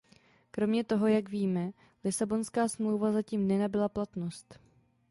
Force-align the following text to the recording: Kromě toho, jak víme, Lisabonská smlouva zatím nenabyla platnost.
Kromě 0.51 0.83
toho, 0.83 1.07
jak 1.07 1.29
víme, 1.29 1.71
Lisabonská 2.03 2.67
smlouva 2.67 3.11
zatím 3.11 3.47
nenabyla 3.47 3.89
platnost. 3.89 4.59